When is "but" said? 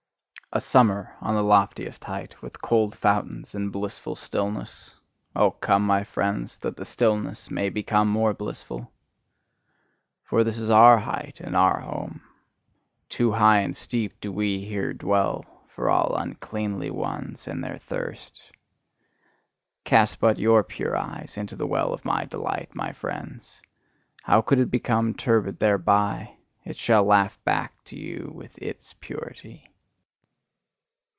20.19-20.37